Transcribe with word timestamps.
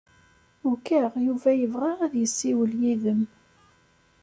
Ugaɣ 0.69 1.13
Yuba 1.25 1.51
yebɣa 1.59 1.91
ad 2.05 2.13
yessiwel 2.21 2.71
yid-m. 2.81 3.21